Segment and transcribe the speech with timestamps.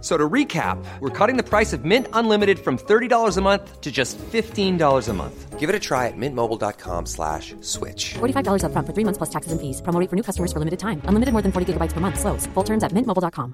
[0.00, 3.80] F- So to recap, we're cutting the price of Mint Unlimited from $30 a month
[3.82, 5.60] to just $15 a month.
[5.60, 8.14] Give it a try at mintmobile.com slash switch.
[8.18, 9.82] $45 upfront for three months plus taxes and fees.
[9.82, 11.02] Promo for new customers for limited time.
[11.04, 12.18] Unlimited more than 40 gigabytes per month.
[12.18, 12.48] Slows.
[12.54, 13.52] Full terms at mintmobile.com.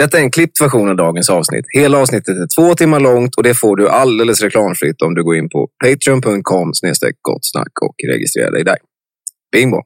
[0.00, 1.64] Detta är en klippt version av dagens avsnitt.
[1.74, 5.36] Hela avsnittet är två timmar långt och det får du alldeles reklamfritt om du går
[5.36, 6.72] in på patreon.com
[7.22, 8.76] gottsnack och registrerar dig där.
[9.52, 9.82] Bingo!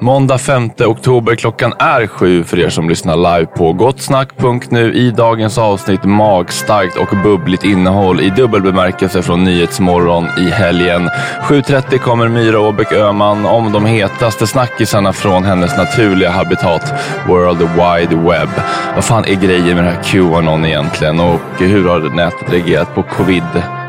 [0.00, 1.34] Måndag 5 oktober.
[1.34, 4.94] Klockan är sju för er som lyssnar live på gottsnack.nu.
[4.94, 11.08] I dagens avsnitt magstarkt och bubbligt innehåll i dubbel bemärkelse från Nyhetsmorgon i helgen.
[11.42, 16.92] 7.30 kommer Myra Åbäck Öhman om de hetaste snackisarna från hennes naturliga habitat
[17.28, 18.48] World Wide Web.
[18.94, 23.02] Vad fan är grejen med det här Qanon egentligen och hur har nätet reagerat på
[23.02, 23.81] covid?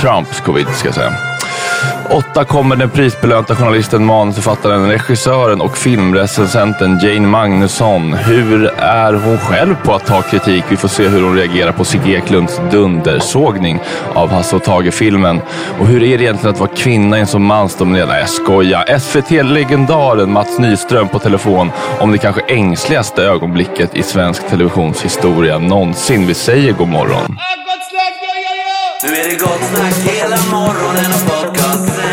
[0.00, 1.12] Trumps covid ska jag säga.
[2.10, 8.12] Åtta kommer den prisbelönta journalisten, manusförfattaren, regissören och filmrecensenten Jane Magnusson.
[8.12, 10.64] Hur är hon själv på att ta kritik?
[10.68, 13.80] Vi får se hur hon reagerar på Sigge Eklunds dundersågning
[14.14, 15.40] av Hasse och Tage-filmen.
[15.78, 18.08] Och hur är det egentligen att vara kvinna i en så mansdominerad...
[18.08, 18.98] Nej, jag skojar.
[18.98, 21.70] SVT-legendaren Mats Nyström på telefon
[22.00, 26.26] om det kanske ängsligaste ögonblicket i svensk televisionshistoria någonsin.
[26.26, 27.38] Vi säger god morgon.
[27.38, 27.63] Äh,
[29.24, 32.04] är det gott snack hela morgonen och podcasten.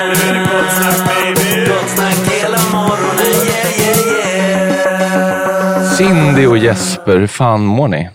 [0.00, 1.66] Nu är det gott snack baby.
[1.68, 3.98] Gott snack hela morgonen, yeah yeah
[5.82, 5.92] yeah.
[5.92, 8.10] Cindy och Jesper, hur fan mår ni?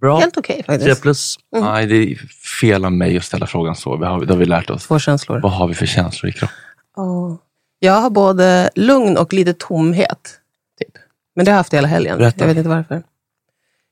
[0.00, 0.18] Bra.
[0.18, 1.02] Helt okej Tre faktiskt.
[1.02, 1.36] plus.
[1.52, 2.16] Nej, det är
[2.60, 3.96] fel av mig att ställa frågan så.
[3.96, 4.86] Det har, det har vi lärt oss.
[4.86, 5.40] Två känslor.
[5.40, 6.56] Vad har vi för känslor i kroppen?
[6.96, 7.38] Ja.
[7.78, 10.38] Jag har både lugn och lite tomhet.
[10.80, 10.94] Typ.
[11.36, 12.18] Men det har jag haft hela helgen.
[12.18, 12.40] Berätta.
[12.40, 13.02] Jag vet inte varför.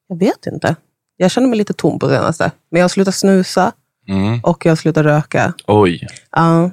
[0.09, 0.77] Jag vet inte.
[1.21, 2.51] Jag känner mig lite tom på senaste.
[2.71, 3.73] Men jag har slutat snusa
[4.09, 4.41] Mm.
[4.43, 5.53] och jag har slutat röka.
[5.67, 6.07] Oj,
[6.37, 6.71] Ja.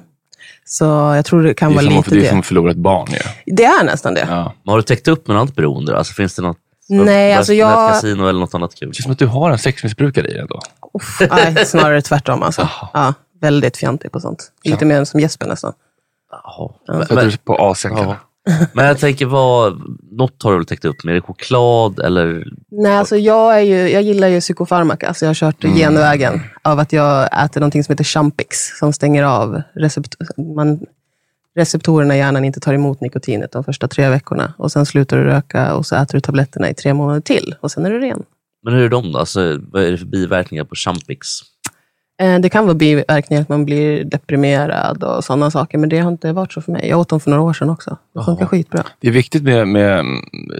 [0.64, 2.28] Så jag tror det kan det är, vara lite det är det.
[2.28, 3.54] som att förlora ett barn ju.
[3.56, 4.26] Det är nästan det.
[4.30, 4.52] Ja.
[4.62, 5.98] Men har du täckt upp med något annat beroende?
[5.98, 6.56] Alltså, finns det något
[6.88, 8.88] Nej, alltså jag- Kasino eller något annat kul?
[8.88, 10.60] Det känns som att du har en sexmissbrukare i dig ändå.
[10.94, 12.42] Uff, nej, snarare tvärtom.
[12.42, 12.68] Alltså.
[12.92, 14.52] Ja, väldigt fjantig på sånt.
[14.64, 15.72] Lite mer som Jesper nästan.
[16.30, 16.70] Jaha.
[16.86, 17.74] För att du är på Ja.
[17.82, 18.16] kanske.
[18.72, 19.82] Men jag tänker, vad,
[20.12, 21.12] något har du väl täckt upp med?
[21.12, 22.44] Är det choklad eller?
[22.70, 25.76] Nej, alltså jag, är ju, jag gillar ju psykofarmaka, så jag har kört Mm.
[25.76, 30.14] genvägen av att jag äter någonting som heter Champix, som stänger av recept,
[30.56, 30.80] man,
[31.56, 34.54] receptorerna i hjärnan inte tar emot nikotinet de första tre veckorna.
[34.58, 37.70] Och Sen slutar du röka och så äter du tabletterna i tre månader till och
[37.70, 38.22] sen är du ren.
[38.64, 39.18] Men hur är de då?
[39.18, 41.28] Alltså, vad är det för biverkningar på Champix?
[42.22, 46.10] Eh, Det kan vara biverkningar, att man blir deprimerad och sådana saker, men det har
[46.10, 46.88] inte varit så för mig.
[46.88, 47.96] Jag åt dem för några år sedan också.
[48.14, 48.82] Det funkar skitbra.
[49.00, 50.04] Det är viktigt med, med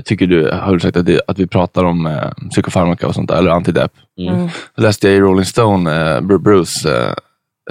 [0.04, 3.28] tycker du, har du sagt, att, det, att vi pratar om eh, psykofarmaka och sånt
[3.28, 3.92] där, eller antidepp.
[4.18, 4.48] Mm.
[4.74, 7.12] Så läste jag i Rolling Stone, eh, Bru- Bruce, eh,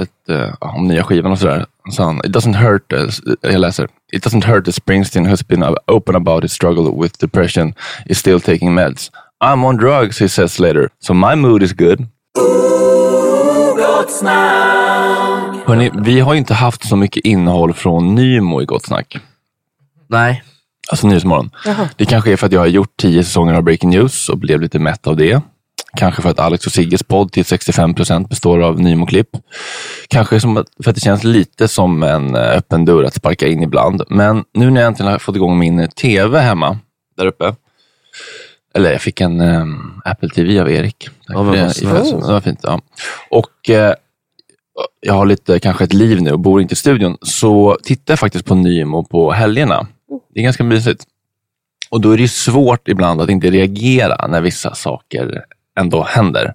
[0.01, 1.65] ett, eh, om nya skivan och sådär.
[1.91, 3.09] Så han, it doesn't hurt, uh,
[3.41, 7.73] jag läser, it doesn't hurt that Springsteen has been open about his struggle with depression,
[8.05, 9.11] is still taking meds.
[9.43, 12.07] I'm on drugs, he says later, so my mood is good.
[13.87, 15.67] Gott snack.
[15.67, 19.17] Hörrni, vi har ju inte haft så mycket innehåll från Nymo i Gott Snack.
[20.07, 20.43] Nej.
[20.91, 21.51] Alltså Nyhetsmorgon.
[21.97, 24.61] Det kanske är för att jag har gjort tio säsonger av Breaking News och blev
[24.61, 25.41] lite mätt av det.
[25.97, 29.29] Kanske för att Alex och Sigges podd till 65 procent består av Nymo-klipp.
[30.07, 33.47] Kanske som att, för att det känns lite som en eh, öppen dörr att sparka
[33.47, 34.01] in ibland.
[34.09, 36.77] Men nu när jag äntligen har fått igång min TV hemma
[37.17, 37.55] där uppe.
[38.75, 39.65] Eller jag fick en eh,
[40.03, 41.09] Apple TV av Erik.
[41.27, 41.83] Ja, det.
[41.83, 42.59] var fint.
[42.63, 42.81] Ja.
[43.29, 43.93] Och eh,
[45.01, 47.17] jag har lite, kanske ett liv nu och bor inte i studion.
[47.21, 49.87] Så tittar jag faktiskt på Nymo på helgerna.
[50.33, 51.03] Det är ganska mysigt.
[51.89, 55.45] Och då är det svårt ibland att inte reagera när vissa saker
[55.79, 56.53] ändå händer.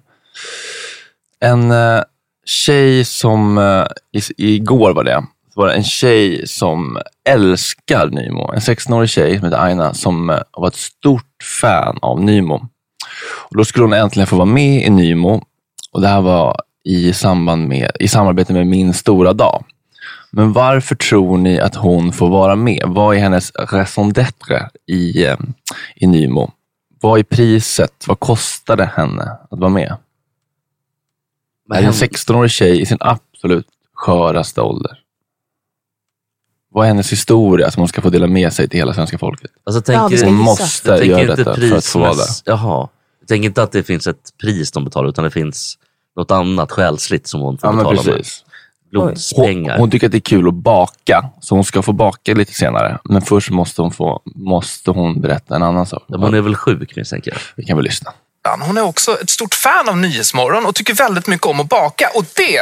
[1.39, 2.01] En eh,
[2.45, 5.23] tjej som, eh, igår var det,
[5.55, 6.97] var det en tjej som
[7.29, 8.51] älskar Nymo.
[8.53, 12.67] En 16-årig tjej som heter Aina som eh, var ett stort fan av Nymo.
[13.49, 15.43] Och då skulle hon äntligen få vara med i Nymo.
[15.91, 19.63] Och det här var i, samband med, i samarbete med Min stora dag.
[20.31, 22.83] Men varför tror ni att hon får vara med?
[22.87, 25.37] Vad är hennes raison d'être i, eh,
[25.95, 26.51] i Nymo?
[27.01, 28.07] Vad är priset?
[28.07, 29.97] Vad kostar det henne att vara med?
[31.69, 35.00] Det är en 16-årig tjej i sin absolut sköraste ålder.
[36.73, 39.51] Vad är hennes historia som hon ska få dela med sig till hela svenska folket?
[39.65, 42.25] Alltså, Ja, vi ska hon måste göra detta för att få vara där.
[42.45, 42.87] Jaha.
[43.19, 45.77] Jag tänker inte att det finns ett pris de betalar, utan det finns
[46.15, 48.15] något annat själsligt som hon får Ja, betala med.
[48.15, 48.43] precis.
[48.95, 49.77] Hon, Blodspengar.
[49.77, 52.99] hon tycker att det är kul att baka, så hon ska få baka lite senare.
[53.03, 56.03] Men först måste hon, få, måste hon berätta en annan sak.
[56.07, 57.39] Hon är väl sjuk misstänker jag.
[57.55, 58.13] Vi kan väl lyssna.
[58.67, 62.09] Hon är också ett stort fan av Nyhetsmorgon och tycker väldigt mycket om att baka.
[62.15, 62.59] Och det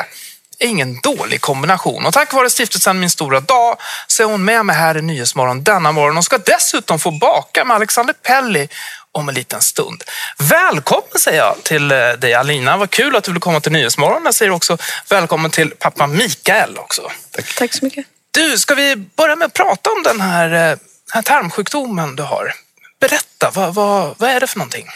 [0.60, 2.06] är ingen dålig kombination.
[2.06, 5.64] Och tack vare stiftelsen Min stora dag så är hon med mig här i Nyhetsmorgon
[5.64, 8.70] denna morgon och ska dessutom få baka med Alexander Pelli
[9.12, 10.04] om en liten stund.
[10.38, 12.78] Välkommen säger jag till eh, dig Alina.
[12.78, 14.22] Vad kul att du vill komma till Nyhetsmorgon.
[14.26, 14.78] Jag säger också
[15.10, 17.12] välkommen till pappa Mikael också.
[17.58, 18.06] Tack så mycket.
[18.32, 20.80] Du, ska vi börja med att prata om den här, eh, den
[21.14, 22.54] här tarmsjukdomen du har?
[23.00, 24.88] Berätta, vad, vad, vad är det för någonting?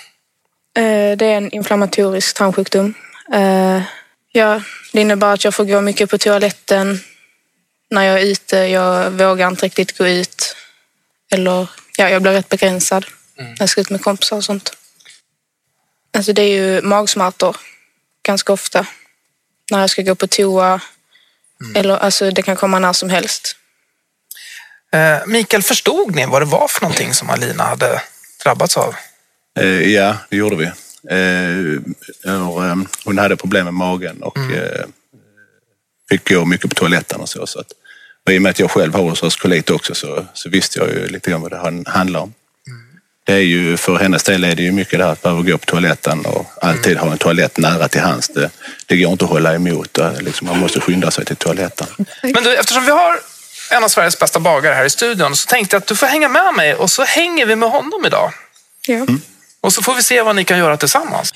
[0.78, 2.94] Eh, Det är en inflammatorisk tarmsjukdom.
[4.36, 4.62] Ja,
[4.92, 7.00] det innebär att jag får gå mycket på toaletten
[7.90, 8.58] när jag är ute.
[8.58, 10.56] Jag vågar inte riktigt gå ut.
[11.32, 13.06] Eller, ja, jag blir rätt begränsad
[13.38, 14.78] när jag ska ut med kompisar och sånt.
[16.14, 17.58] Alltså det är ju magsmärtor
[18.24, 18.88] ganska ofta.
[19.72, 20.82] När jag ska gå på toa.
[21.76, 23.56] Eller alltså det kan komma när som helst.
[24.94, 28.02] Eh, Mikael, förstod ni vad det var för någonting som Alina hade
[28.44, 28.96] drabbats av?
[29.60, 30.72] Eh, ja, det gjorde vi.
[31.10, 34.54] Eh, och, eh, hon hade problem med magen och Mm.
[34.54, 34.86] eh,
[36.10, 37.48] fick gå mycket på toaletten och så.
[37.48, 37.68] så att,
[38.26, 41.08] och I och med att jag själv har ulceraskolit också så, så visste jag ju
[41.08, 42.34] lite grann vad det han- handlar om.
[43.26, 45.58] Det är ju, för hennes del är det ju mycket det här att behöva gå
[45.58, 48.28] på toaletten och alltid ha en toalett nära till hands.
[48.28, 48.50] Det,
[48.86, 49.98] det går inte att hålla emot.
[50.20, 51.88] Liksom, man måste skynda sig till toaletten.
[52.22, 53.20] Men du, eftersom vi har
[53.72, 56.30] en av Sveriges bästa bagare här i studion så tänkte jag att du får hänga
[56.30, 58.32] med mig och så hänger vi med honom idag.
[58.88, 59.06] Ja.
[59.64, 61.34] Och så får vi se vad ni kan göra tillsammans.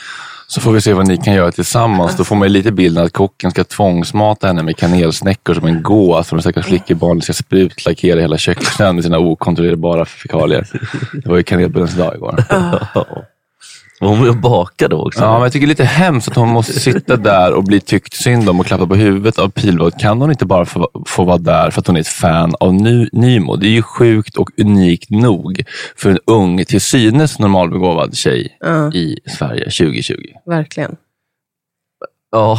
[0.48, 2.17] Så får vi se vad ni kan göra tillsammans.
[2.17, 5.84] Då får man ju lite bilden att kocken ska tvångsmata henne med kanelsnäckor som en
[5.84, 6.27] gås.
[6.27, 10.67] För de stackars flickebarnen ska sprutlackera hela kökssnön med sina okontrollerbara fekalier.
[11.13, 12.43] Det var ju kanelbullens dag igår.
[14.00, 15.20] Var hon med och bakade också?
[15.22, 17.80] Ja, men jag tycker det är lite hemskt att hon måste sitta där och bli
[17.80, 20.00] tyckt synd om och klappa på huvudet av Pilvad.
[20.00, 22.74] Kan hon inte bara få, få vara där för att hon är ett fan av
[22.74, 23.56] Ny, Nymo?
[23.56, 25.63] Det är ju sjukt och unikt nog
[25.96, 28.92] för en ung, till synes normalbegåvad tjej Ja.
[28.94, 30.13] i Sverige 2020.
[30.46, 30.96] Verkligen.
[32.32, 32.58] Ja.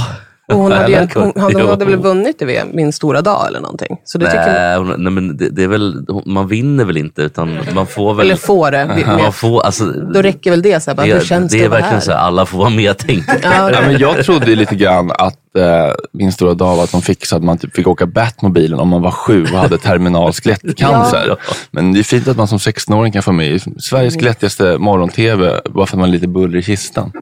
[0.52, 3.60] Och hon hade, ju, hon, hon hade väl vunnit det vid min stora dag eller
[3.60, 3.96] någonting.
[4.04, 7.22] Så det tycker Nej, hon, nej men det, det är väl, man vinner väl inte
[7.22, 8.26] utan man får väl...
[8.26, 8.90] Eller får det.
[8.96, 10.80] Vi- Man får, alltså, då räcker väl det.
[10.80, 12.00] Så här, bara, hur det, känns det det, är verkligen här?
[12.00, 13.24] så här, alla får vara med tänk.
[13.42, 17.02] Ja, Ja, men jag trodde lite grann att eh, min stora dag var att de
[17.02, 20.32] fick så att man typ fick åka Batmobilen om man var sju och hade terminal
[20.32, 21.24] skelettcancer.
[21.28, 21.36] Ja.
[21.70, 24.22] Men det är fint att man som 16-åring kan få med i Sveriges Mm.
[24.22, 27.12] glättigaste morgon-tv bara för att man är lite buller i kistan.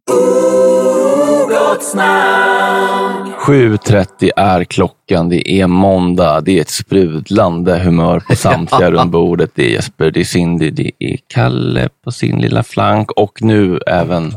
[3.46, 9.50] 7.30 är klockan, det är måndag, det är ett sprudlande humör på samtliga runt bordet.
[9.54, 13.78] Det är Jesper, det är Cindy, det är Kalle på sin lilla flank och nu
[13.86, 14.34] även,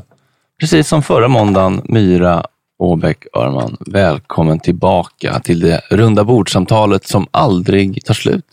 [0.59, 2.45] precis som förra måndagen, Myra
[2.79, 3.77] Åbäck Örman.
[3.79, 8.45] Välkommen tillbaka till det runda bordsamtalet som aldrig tar slut.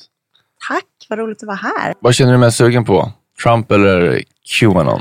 [0.69, 1.95] Tack, vad roligt att vara här.
[2.01, 3.13] Vad känner du mest sugen på?
[3.43, 4.23] Trump eller
[4.61, 5.01] Qanon?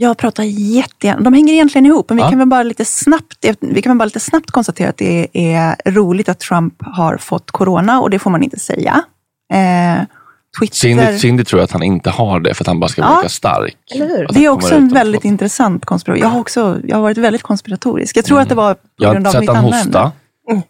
[0.00, 2.28] Jag pratar jättegärna, de hänger egentligen ihop, men vi, Ja.
[2.30, 5.76] kan väl bara lite snabbt, vi kan väl bara lite snabbt konstatera att det är
[5.90, 9.02] roligt att Trump har fått corona och det får man inte säga.
[9.52, 10.04] Eh,
[10.60, 10.76] Twitter...
[10.76, 13.14] Cindy, Cindy tror att han inte har det för att han bara ska Ja.
[13.14, 13.76] verka stark.
[13.94, 14.24] Eller hur?
[14.28, 16.22] Att Det är han också en väldigt intressant konspiration.
[16.22, 18.16] Jag har, också, jag har varit väldigt konspiratorisk.
[18.16, 20.12] Jag tror att det var på Jag har grund av sett mitt han andra hosta.
[20.50, 20.62] ämne.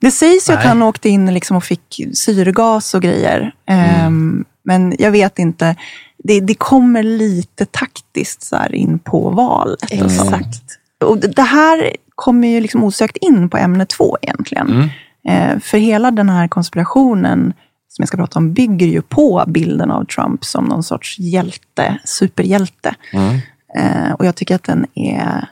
[0.00, 3.54] Det sägs ju att han åkte in liksom och fick syrgas och grejer.
[3.66, 5.76] Ehm, men jag vet inte.
[6.24, 9.92] Det, det kommer lite taktiskt så in på valet.
[9.92, 10.62] Exakt.
[11.04, 14.68] Och det det här kommer ju liksom osökt in på ämne två egentligen.
[14.70, 14.88] Mm.
[15.28, 17.54] Eh, för hela den här konspirationen
[17.88, 21.98] som jag ska prata om bygger ju på bilden av Trump som någon sorts hjälte,
[22.04, 22.94] superhjälte.
[23.12, 23.38] Mm.
[23.76, 25.48] Eh, och jag tycker att den är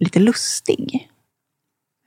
[0.00, 1.08] lite lustig.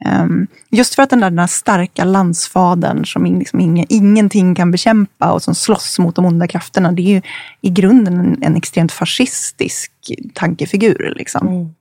[0.06, 4.56] Ehm, just för att den där, den där starka landsfadern som in- liksom ingen, ingenting
[4.56, 7.22] kan bekämpa och som slåss mot de onda krafterna, det är ju
[7.62, 9.92] i grunden en, en extremt fascistisk
[10.34, 11.14] tankefigur.
[11.18, 11.74] Liksom.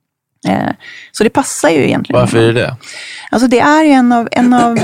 [0.47, 0.69] Eh,
[1.11, 2.19] så det passar ju egentligen.
[2.19, 2.75] Varför är det det?
[3.31, 4.79] Alltså det är ju en av, en av,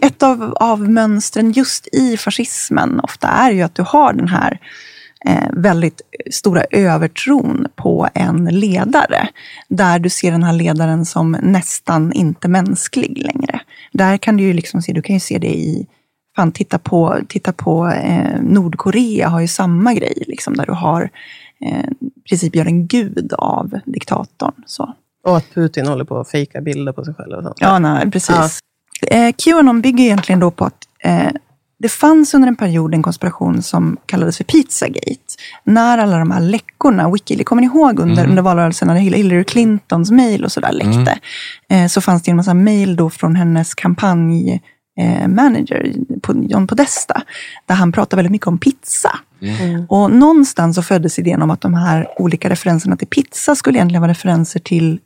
[0.00, 4.52] ett av, av mönstren just i fascismen ofta är ju att du har den här
[4.52, 4.58] eh,
[5.52, 6.00] väldigt
[6.30, 9.28] stora övertron på en ledare.
[9.68, 13.60] Där du ser den här ledaren som nästan inte mänsklig längre.
[13.92, 15.86] Där kan du ju liksom se, du kan ju se det i
[16.36, 21.10] Fan, titta på, titta på eh, Nordkorea har ju samma grej, liksom, där du har
[21.60, 24.52] eh, i princip gör en gud av diktatorn.
[24.66, 24.94] Så.
[25.24, 27.32] Och att Putin håller på att fejka bilder på sig själv.
[27.32, 27.56] Och sånt.
[27.60, 28.60] Ja, nej, precis.
[29.06, 31.30] Eh, Qanon bygger egentligen då på att eh,
[31.82, 35.16] det fanns under en period en konspiration som kallades för Pizzagate.
[35.64, 38.30] När alla de här läckorna, Wikileaks, kommer ni ihåg under, Mm.
[38.30, 41.18] under valrörelsen när Hillary Clintons mejl och sådär läckte?
[41.70, 44.62] Eh, så fanns det en massa mejl då från hennes kampanj
[44.98, 45.28] eh,
[46.48, 47.22] John Podesta,
[47.66, 49.18] där han pratade väldigt mycket om pizza.
[49.88, 54.02] Och någonstans så föddes idén om att de här olika referenserna till pizza skulle egentligen
[54.02, 54.98] vara referenser till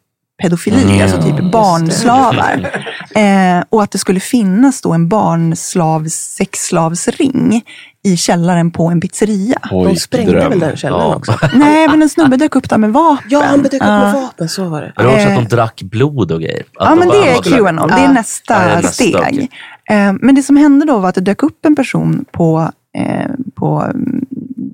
[0.43, 1.03] pedofili, Mm.
[1.03, 2.71] alltså typ barnslavar.
[3.17, 7.63] Eh, och att det skulle finnas då en barnslavs, sexslavsring
[8.05, 9.59] i källaren på en pizzeria.
[9.71, 10.51] Oj, De sprängde dröm.
[10.51, 11.15] väl den källaren Ja.
[11.17, 11.39] också?
[11.55, 13.27] Nej, men en snubbe dök upp där med vapen.
[13.31, 14.93] Ja, han dök upp med vapen, så var det.
[14.97, 16.61] Men också att Eh, de drack blod och grejer.
[16.61, 17.89] Att Ja, de men det är Qanon.
[17.89, 19.17] Det är nästa, Ja, det är nästa, steg.
[19.17, 19.51] okej.
[19.91, 23.31] Eh, Men det som hände då var att det dök upp en person på, eh,
[23.55, 24.25] på mm,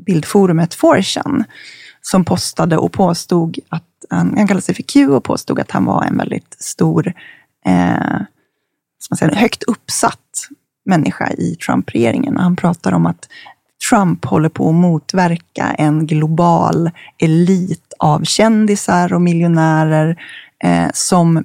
[0.07, 1.45] bildforumet 4chan
[2.01, 5.85] som postade och påstod att han, han kallade sig för Q och påstod att han
[5.85, 7.13] var en väldigt stor,
[7.67, 8.21] eh,
[9.11, 10.49] man säger, högt uppsatt
[10.85, 12.37] människa i Trump-regeringen.
[12.37, 13.29] Och Han pratar om att
[13.91, 20.23] Trump håller på att motverka en global elit av kändisar och miljonärer
[20.65, 21.45] eh, som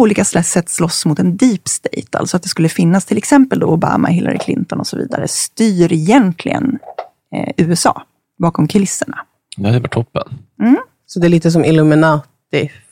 [0.00, 3.58] På olika sätt slåss mot en deep state, alltså att det skulle finnas till exempel
[3.58, 6.78] då Obama, Hillary Clinton och så vidare, styr egentligen
[7.34, 8.02] eh, USA
[8.38, 9.18] bakom kulisserna.
[9.56, 10.38] Det hade varit toppen.
[10.60, 10.76] Mm.
[11.06, 12.28] Så det är lite som Illuminati?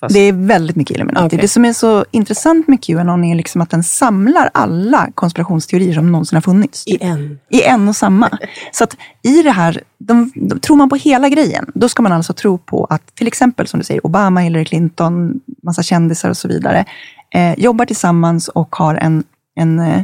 [0.01, 0.15] Fast...
[0.15, 1.27] Det är väldigt mycket Illuminati.
[1.27, 1.39] Okej.
[1.39, 6.13] Det som är så intressant med Qanon är liksom att den samlar alla konspirationsteorier som
[6.13, 6.87] någonsin har funnits.
[6.87, 7.39] I en.
[7.51, 8.39] I en och samma.
[8.73, 12.13] Så att i det här, de, de, tror man på hela grejen, då ska man
[12.13, 16.37] alltså tro på att till exempel som du säger, Obama, Hillary Clinton, massa kändisar och
[16.37, 16.85] så vidare,
[17.35, 19.25] eh, jobbar tillsammans och har en,
[19.55, 20.03] en, eh,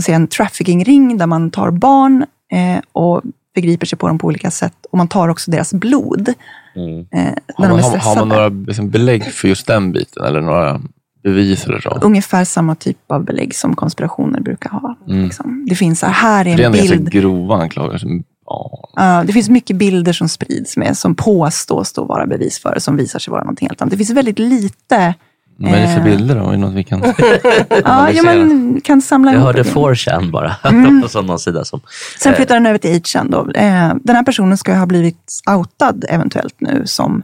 [0.00, 3.22] säger, en trafficking-ring där man tar barn eh, och
[3.56, 4.86] förgriper sig på dem på olika sätt.
[4.90, 6.34] Och man tar också deras blod.
[6.76, 6.98] Mm.
[6.98, 8.20] Eh, när Har, de man, är har, stressade.
[8.20, 10.24] har man några liksom, belägg för just den biten?
[10.24, 10.80] Eller några
[11.22, 11.90] bevis eller så?
[12.02, 14.96] Ungefär samma typ av belägg som konspirationer brukar ha.
[15.08, 15.24] Mm.
[15.24, 15.66] Liksom.
[15.68, 18.08] Det finns så här, här är Det är en en grova anklagelser.
[18.46, 18.88] Ja.
[18.96, 22.80] Ja, det finns mycket bilder som sprids med, som påstås då vara bevis för det,
[22.80, 23.90] som visar sig vara någonting helt annat.
[23.90, 25.14] Det finns väldigt lite.
[25.58, 26.46] Vad är det för bilder då?
[26.48, 27.00] Är det något vi kan
[27.84, 29.70] Ja, ja, man kan samla Jag hörde det.
[29.70, 31.02] 4chan bara, Mm.
[31.02, 31.80] på sån någon sida som...
[32.18, 33.38] Sen eh, flyttar den över till 8chan då.
[33.50, 37.22] Eh, Den här personen ska ha blivit outad eventuellt nu som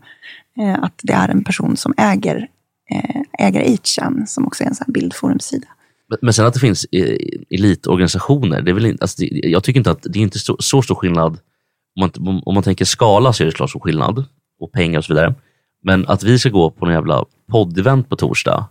[0.60, 2.46] eh, att det är en person som äger,
[3.38, 5.66] äger 8chan, som också är en sån här bildforumsida.
[6.22, 6.86] Men- sen att det finns
[7.50, 10.56] elitorganisationer, det är väl inte, alltså det, jag tycker inte att det är inte så,
[10.60, 11.32] så stor skillnad.
[11.96, 14.24] Om man, om- om man tänker skala så är det klart stor skillnad,
[14.60, 15.34] och pengar och så vidare.
[15.84, 18.68] Men att vi ska gå på en jävla poddevent på torsdag,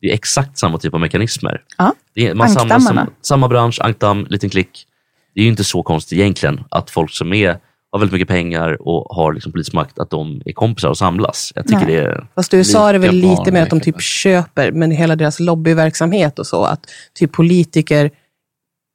[0.00, 1.62] det är exakt samma typ av mekanismer.
[1.78, 1.94] Ja.
[2.14, 4.86] Det är, man samlas som, samma bransch, ankdamm, liten klick.
[5.34, 7.58] Det är ju inte så konstigt egentligen att folk som är,
[7.92, 11.52] har väldigt mycket pengar och har liksom politisk makt, att de är kompisar och samlas.
[11.54, 11.96] Jag tycker Nej.
[11.96, 15.16] det är Fast USA är det väl lite mer att de typ köper, men hela
[15.16, 18.10] deras lobbyverksamhet och så, att typ politiker,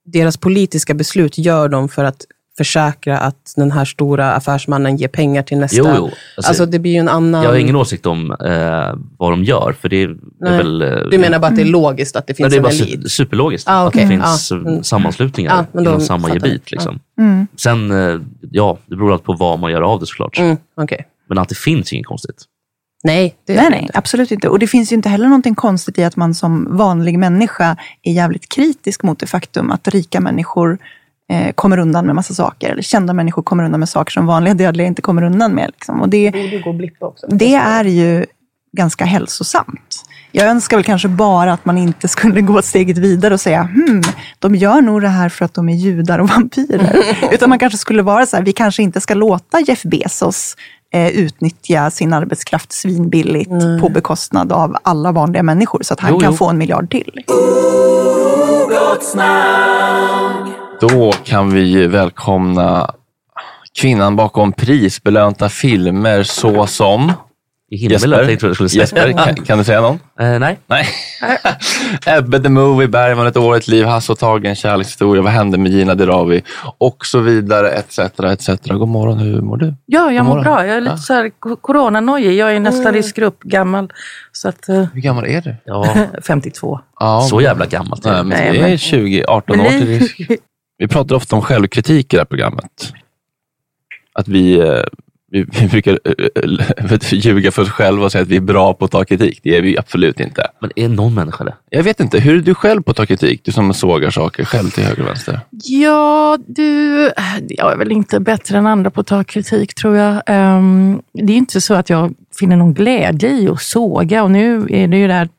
[0.06, 2.26] deras politiska beslut gör de för att
[2.64, 5.78] försäkra att den här stora affärsmannen ger pengar till nästa.
[5.78, 6.04] Jo, jo.
[6.06, 7.44] Alltså, Alltså, det blir ju en annan...
[7.44, 10.58] Jag har ingen åsikt om eh, vad de gör, för det är Nej.
[10.58, 10.82] väl...
[10.82, 12.78] eh, Du menar bara att det är logiskt att det finns Nej, det är en
[12.80, 13.00] bara elit?
[13.06, 14.02] su- superlogiskt Ah, att okej.
[14.04, 14.84] det finns Ah, mm.
[14.84, 16.72] sammanslutningar Ah, men inom samma gebit.
[16.72, 17.00] Liksom.
[17.20, 17.48] Mm.
[17.56, 18.20] Sen, eh,
[18.52, 20.38] ja, det beror allt på vad man gör av det såklart.
[20.40, 21.08] Mm, okej.
[21.30, 22.44] Men att det finns inget konstigt.
[23.04, 24.50] Nej, det nej, nej, absolut inte.
[24.50, 28.14] Och det finns ju inte heller någonting konstigt i att man som vanlig människa är
[28.14, 30.78] jävligt kritisk mot det faktum att rika människor
[31.30, 32.70] eh, kommer undan med massa saker.
[32.70, 35.72] Eller kända människor kommer undan med saker som vanliga dödliga inte kommer undan med.
[35.74, 36.02] Liksom.
[36.02, 36.28] Och det,
[37.00, 37.28] också.
[37.30, 38.26] det är ju
[38.78, 40.06] ganska hälsosamt.
[40.32, 44.02] Jag önskar väl kanske bara att man inte skulle gå steget vidare och säga hmm,
[44.40, 47.06] de gör nog det här för att de är judar och vampyrer.
[47.32, 50.56] Utan man kanske skulle vara så här, vi kanske inte ska låta Jeff Bezos
[50.94, 56.20] eh, utnyttja sin arbetskraft svinbilligt på bekostnad av alla vanliga människor så att han Jo,
[56.20, 56.38] kan jo.
[56.38, 57.24] få en miljard till.
[60.82, 62.92] Då kan vi välkomna
[63.80, 67.12] kvinnan bakom prisbelönta filmer såsom...
[67.72, 68.36] Jag skulle
[68.70, 68.82] säga.
[68.82, 70.00] Jesper kan, kan du säga någon?
[70.20, 70.60] Eh, nej.
[70.68, 70.88] nej.
[72.18, 75.58] Ebbe the Movie, Bergman, Ett år, ett liv, Hasse och Tage, En kärlekshistoria, Vad hände
[75.58, 76.42] med Gina Dirawi?
[76.78, 78.00] Och så vidare, etc.
[78.00, 78.50] etc.
[78.66, 79.74] God morgon, hur mår du?
[79.86, 80.66] Ja, jag mår bra.
[80.68, 82.34] Jag är lite så här coronanojig.
[82.40, 83.94] Jag är nästan riskgrupp, gammal.
[84.32, 85.56] Så att, eh, Hur gammal är du?
[85.66, 85.96] Ja.
[86.28, 86.80] 52.
[87.00, 89.88] Ja, Så jävla gammalt Nej, men Nej, det är men- 20, 18 Men år till
[89.88, 90.22] risk.
[90.80, 92.94] Vi pratar ofta om självkritik i det här programmet.
[94.14, 94.84] Att vi, eh,
[95.32, 98.86] vi, vi brukar äh, ljuga för oss själva och säga att vi är bra på
[98.86, 99.40] att ta kritik.
[99.44, 100.48] Det är vi absolut inte.
[100.60, 101.56] Men är någon människa det?
[101.70, 102.20] Jag vet inte.
[102.20, 103.42] Hur är du själv på att ta kritik?
[103.44, 105.40] Du som sågar saker själv till höger och vänster.
[105.64, 107.12] Ja, du,
[107.48, 110.22] jag är väl inte bättre än andra på att ta kritik tror jag.
[110.26, 114.68] Ehm, det är inte så att jag finner någon glädje i att såga och nu
[114.70, 115.30] är det ju där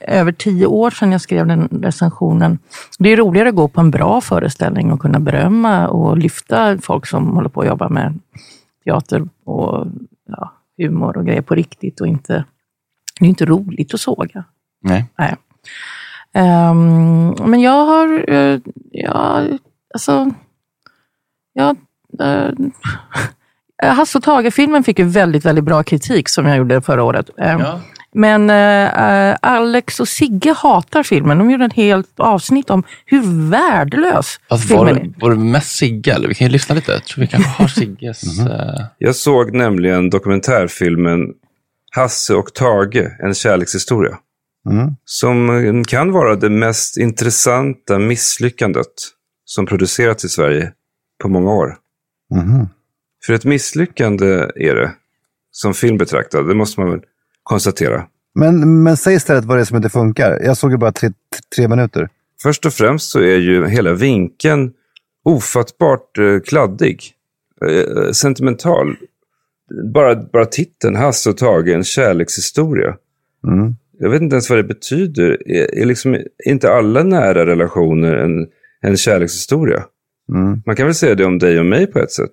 [0.00, 2.58] över tio år sedan jag skrev den recensionen.
[2.98, 7.06] Det är roligare att gå på en bra föreställning och kunna berömma och lyfta folk
[7.06, 8.18] som håller på att jobba med
[8.84, 9.86] teater och
[10.26, 12.44] ja, humor och grejer på riktigt och inte,
[13.20, 14.44] det är inte roligt att såga.
[14.80, 15.10] Nej.
[15.18, 15.36] Nej.
[16.34, 19.44] Ehm, men jag har, uh, ja,
[19.94, 20.30] alltså,
[21.52, 21.74] ja,
[22.22, 22.50] uh,
[23.92, 27.30] Hasse och Tage-filmen fick ju väldigt, väldigt bra kritik som jag gjorde förra året.
[27.38, 27.60] Ehm,
[28.14, 31.38] Men eh, Alex och Sigge hatar filmen.
[31.38, 35.08] De gjorde ett helt avsnitt om hur värdelös Fast var, filmen är.
[35.08, 36.12] det- var det mest Sigge?
[36.14, 36.28] Eller?
[36.28, 36.92] Vi kan ju lyssna lite.
[36.92, 38.22] Jag tror vi kanske har Sigges...
[38.38, 38.46] Mhm.
[38.50, 41.20] eh, Jag såg nämligen dokumentärfilmen
[41.94, 44.18] Hasse och Tage, en kärlekshistoria.
[45.04, 48.86] Som kan vara det mest intressanta misslyckandet
[49.44, 50.72] som producerats i Sverige
[51.22, 51.76] på många år.
[52.34, 52.68] Mhm.
[53.26, 54.92] För ett misslyckande är det,
[55.50, 57.00] som film betraktad, det måste man väl
[57.42, 58.06] konstatera.
[58.34, 60.40] Men, men säg istället vad det är som inte funkar.
[60.44, 61.10] Jag såg ju bara tre,
[61.56, 62.08] tre minuter.
[62.42, 64.72] Först och främst så är ju hela vinkeln
[65.24, 67.02] ofattbart eh, kladdig.
[67.66, 68.96] Eh, sentimental.
[69.94, 72.96] Bara, bara titeln, Hasse och Tage, en kärlekshistoria.
[73.46, 73.74] Mm.
[73.98, 75.50] Jag vet inte ens vad det betyder.
[75.50, 78.46] Är, är, liksom, inte alla nära relationer en,
[78.80, 79.84] en kärlekshistoria?
[80.28, 80.62] Mm.
[80.66, 82.32] Man kan väl säga det om dig och mig på ett sätt.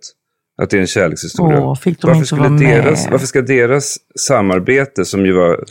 [0.61, 1.61] Att det är en kärlekshistoria.
[1.61, 2.83] Åh, fick de varför, inte vara med?
[2.83, 5.63] deras, varför ska deras samarbete, som ju var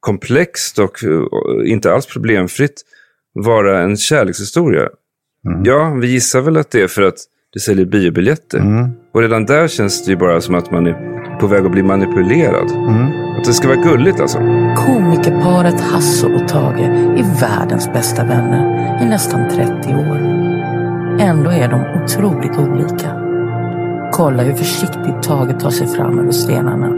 [0.00, 2.82] komplext och, och inte alls problemfritt,
[3.34, 4.88] vara en kärlekshistoria?
[5.46, 5.64] Mm.
[5.64, 7.18] Ja, vi gissar väl att det är för att
[7.52, 8.58] det säljer biobiljetter.
[8.58, 8.90] Mm.
[9.14, 11.82] Och redan där känns det ju bara som att man är på väg att bli
[11.82, 12.70] manipulerad.
[12.70, 13.06] Mm.
[13.38, 14.38] Att det ska vara gulligt alltså.
[14.76, 16.80] Komikerparet Hasse och Tage
[17.18, 20.16] är världens bästa vänner i nästan 30 år.
[21.20, 23.21] Ändå är de otroligt olika.
[24.12, 26.88] Kolla hur försiktigt Tage tar sig fram över stenarna.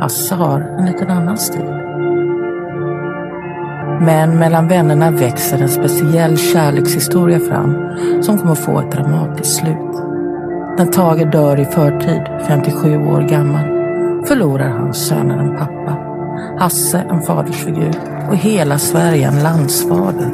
[0.00, 1.64] Hasse har en liten annan stil.
[4.00, 7.76] Men mellan vännerna växer en speciell kärlekshistoria fram
[8.22, 9.94] som kommer få ett dramatiskt slut.
[10.78, 13.64] När Tage dör i förtid, 57 år gammal,
[14.26, 15.98] förlorar hans söner en pappa.
[16.58, 17.94] Hasse en fadersfigur
[18.28, 20.30] och hela Sverige en landsfader.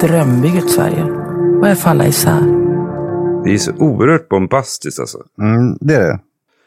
[0.00, 1.04] Drömbygget Sverige
[1.60, 2.67] börjar falla isär.
[3.48, 5.18] Det är så oerhört bombastiskt alltså.
[5.40, 6.18] Mm, det är det.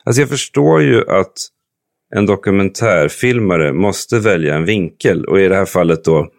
[0.04, 1.34] Alltså jag förstår ju att
[2.15, 5.26] en dokumentärfilmare måste välja en vinkel.
[5.26, 6.30] Och i det här fallet då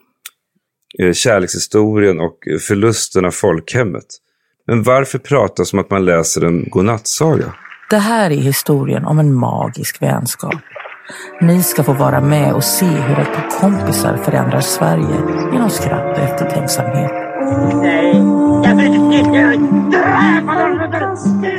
[0.98, 4.05] eh, kärlekshistorien och förlusten av folkhemmet.
[4.66, 7.55] Men varför prata som att man läser en godnattsaga?
[7.90, 10.61] Det här är historien om en magisk vänskap.
[11.40, 15.16] Ni ska få vara med och se hur ett par kompisar förändrar Sverige
[15.52, 17.12] genom skratt och eftertänksamhet.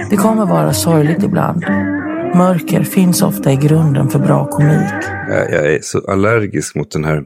[0.10, 1.66] Det kommer vara sorgligt ibland.
[2.36, 4.92] Mörker finns ofta i grunden för bra komik.
[5.30, 7.24] Jag, jag är så allergisk mot den här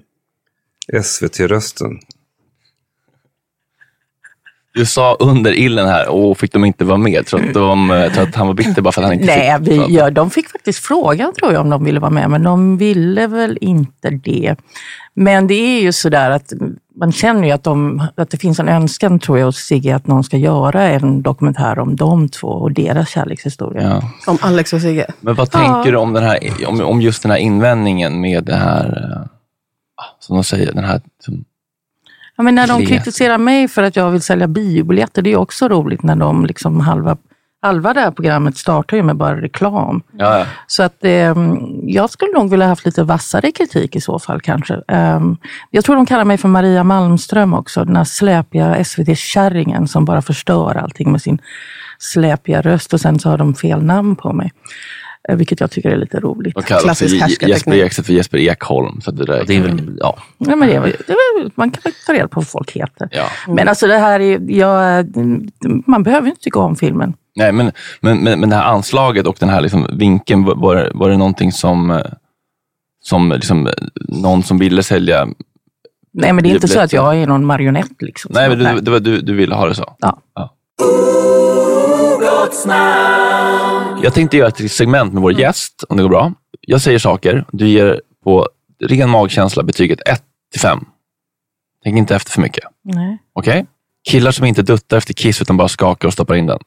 [1.03, 1.99] SVT-rösten.
[4.73, 7.25] Du sa under illen här, och fick de inte vara med?
[7.25, 9.57] Tror att, de, eh, tror att han var bitter bara för att han inte Nej,
[9.59, 9.67] fick?
[9.67, 12.77] vi, ja, de fick faktiskt frågan tror jag om de ville vara med, men de
[12.77, 14.55] ville väl inte det.
[15.13, 16.53] Men det är ju sådär att
[16.99, 20.07] man känner ju att, de, att det finns en önskan tror jag hos Sigge att
[20.07, 23.81] någon ska göra en dokumentär om de två och deras kärlekshistoria.
[23.81, 24.31] Ja.
[24.31, 25.05] Om Alex och Sigge.
[25.19, 25.59] Men vad Ja.
[25.59, 29.27] tänker du om, den här, om, om just den här invändningen med det här, eh,
[30.19, 31.45] som de säger, den här som,
[32.37, 35.67] Ja, men när de kritiserar mig för att jag vill sälja biobiljetter, det är också
[35.67, 37.17] roligt när de liksom halva,
[37.61, 40.01] halva det här programmet startar ju med bara reklam.
[40.17, 40.45] ja, ja.
[40.67, 41.35] Så att eh,
[41.83, 44.81] jag skulle nog vilja haft lite vassare kritik i så fall kanske.
[44.87, 45.21] Eh,
[45.71, 50.21] jag tror de kallar mig för Maria Malmström också, den här släpiga SVT-kärringen som bara
[50.21, 51.41] förstör allting med sin
[51.99, 54.51] släpiga röst och sen så har de fel namn på mig.
[55.29, 56.55] Eh, vilket jag tycker är lite roligt.
[56.55, 59.01] De kallar också Je- Jesper Ekstedt för Jesper Ekholm.
[59.01, 60.17] Så att det, där, det är väl, ja.
[60.37, 62.47] Ja, men det är, väl- det är, väl- man kan väl ta reda på vad
[62.47, 63.09] folk heter.
[63.11, 63.25] Ja.
[63.47, 65.05] Men alltså det här är, jag,
[65.87, 67.13] man behöver inte tycka om filmen.
[67.35, 71.09] Nej, men, men, men, men det här anslaget och den här liksom vinkeln, var- var,
[71.09, 72.01] det- någonting som, eh,
[73.03, 75.27] som liksom, eh, någon som ville sälja?
[76.13, 78.01] Nej, men det är inte så att jag är någon marionett.
[78.01, 78.31] Liksom.
[78.33, 79.95] Nej, men du, det var, du, du ville ha det så?
[79.99, 80.21] Ja.
[84.03, 86.33] Jag tänkte göra ett segment med vår gäst, om det går bra.
[86.61, 88.47] Jag säger saker, du ger på
[88.79, 90.85] ren magkänsla betyget 1 till 5.
[91.83, 92.63] Tänk inte efter för mycket.
[92.83, 93.17] Nej.
[93.33, 93.65] Okej?
[94.09, 96.59] Killar som inte duttar efter kiss utan bara skakar och stoppar in den.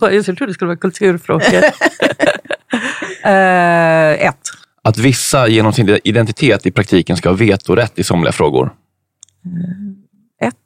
[0.00, 1.44] Jag trodde det skulle vara kulturfrågor.
[3.24, 4.38] eh, ett.
[4.82, 8.74] Att vissa genom sin identitet i praktiken ska ha vetorätt i somliga frågor.
[10.40, 10.56] Ett.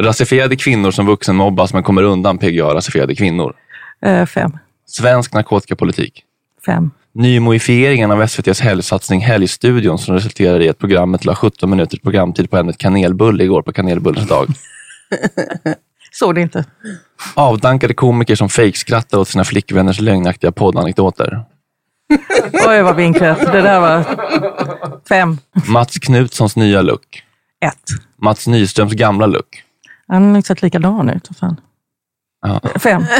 [0.00, 3.54] Rasifierade kvinnor som vuxenmobbas men kommer undan PGA-rasifierade kvinnor.
[4.02, 4.58] Eh, fem.
[4.86, 6.24] Svensk narkotikapolitik.
[6.66, 6.90] Fem.
[7.14, 12.56] Nymodifieringen av SVTs helgsatsning Helgstudion som resulterade i att programmet la 17 minuters programtid på
[12.56, 14.48] ämnet kanelbulle igår på kanelbullens dag.
[16.12, 16.64] Såg det inte.
[17.34, 21.44] Avdankade komiker som fejkskrattar åt sina flickvänners lögnaktiga poddanekdoter.
[22.68, 23.38] Oj, vad vinklat.
[23.38, 24.04] Det där var
[25.08, 25.38] fem.
[25.66, 27.22] Mats Knutssons nya look.
[27.60, 27.82] Ett.
[28.22, 29.62] Mats Nyströms gamla look.
[30.08, 31.28] Han har sett likadan ut.
[31.40, 31.60] Fan.
[32.42, 32.60] Ja.
[32.78, 33.04] Fem.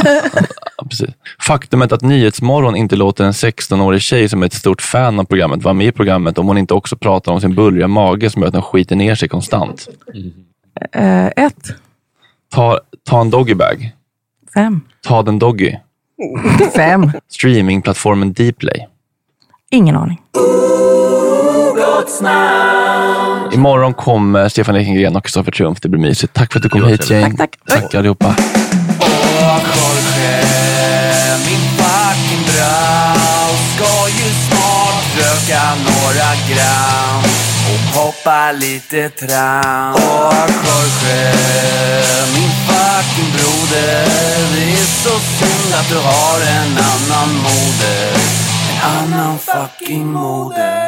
[0.80, 1.08] Ja, precis.
[1.40, 5.62] Faktumet att Nyhetsmorgon inte låter en 16-årig tjej som är ett stort fan av programmet
[5.62, 8.46] vara med i programmet om hon inte också pratar om sin bullriga mage som gör
[8.46, 9.88] att den skiter ner sig konstant.
[10.92, 11.74] Eh, ett.
[12.54, 13.92] Ta, ta en doggybag.
[14.54, 14.80] Fem.
[15.02, 15.76] Ta den doggy.
[16.74, 17.10] Fem.
[17.28, 18.86] Streamingplattformen Dplay.
[19.70, 20.20] Ingen aning.
[23.52, 25.80] Imorgon kommer Stefan Ekengren och Kristoffer Triumf.
[25.80, 26.34] Det blir mysigt.
[26.34, 27.36] Tack för att du kom hit gäng.
[27.36, 27.82] Tack, tack.
[27.82, 28.34] Tack allihopa.
[31.46, 37.22] Min fucking brau ska ju snart röka några gram
[37.72, 39.94] och hoppa lite tram.
[39.94, 41.32] Åh Jorge,
[42.34, 44.04] min fucking broder.
[44.54, 48.12] Det är så synd att du har en annan moder.
[48.70, 50.87] En annan fucking moder.